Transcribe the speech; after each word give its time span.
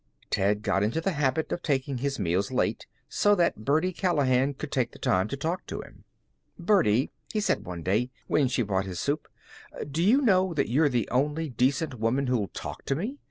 Ted 0.31 0.63
got 0.63 0.81
into 0.81 0.99
the 0.99 1.11
habit 1.11 1.51
of 1.51 1.61
taking 1.61 1.99
his 1.99 2.17
meals 2.17 2.49
late, 2.51 2.87
so 3.07 3.35
that 3.35 3.63
Birdie 3.63 3.93
Callahan 3.93 4.55
could 4.55 4.71
take 4.71 4.93
the 4.93 4.97
time 4.97 5.27
to 5.27 5.37
talk 5.37 5.63
to 5.67 5.79
him. 5.81 6.05
"Birdie," 6.57 7.11
he 7.31 7.39
said 7.39 7.65
one 7.67 7.83
day, 7.83 8.09
when 8.25 8.47
she 8.47 8.63
brought 8.63 8.85
his 8.87 8.99
soup, 8.99 9.27
"do 9.91 10.01
you 10.01 10.19
know 10.19 10.55
that 10.55 10.69
you're 10.71 10.89
the 10.89 11.07
only 11.11 11.49
decent 11.49 11.99
woman 11.99 12.25
who'll 12.25 12.47
talk 12.47 12.83
to 12.85 12.95
me? 12.95 13.19